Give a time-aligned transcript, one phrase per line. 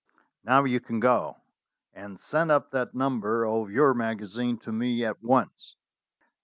[0.43, 1.37] Now you can go,
[1.93, 5.75] and send up that number of your magazine to me at once."